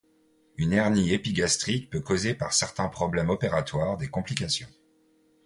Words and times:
Une 0.57 0.73
hernie 0.73 1.13
épigastrique, 1.13 1.91
peut 1.91 1.99
causer 2.01 2.33
par 2.33 2.53
certains 2.53 2.87
problèmes 2.87 3.29
opératoires, 3.29 3.97
des 3.97 4.07
complications. 4.09 4.67